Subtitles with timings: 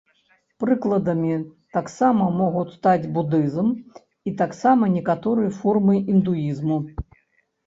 [0.61, 1.35] Прыкладамі
[1.75, 3.69] таксама могуць стаць будызм
[4.31, 6.81] і таксама некаторыя формы індуізму.